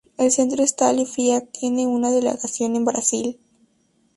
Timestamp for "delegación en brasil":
2.09-3.37